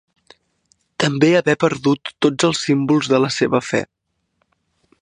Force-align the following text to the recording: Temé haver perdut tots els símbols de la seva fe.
Temé 1.03 1.29
haver 1.41 1.55
perdut 1.65 2.13
tots 2.27 2.49
els 2.49 2.65
símbols 2.71 3.13
de 3.13 3.21
la 3.27 3.31
seva 3.39 3.63
fe. 3.71 3.85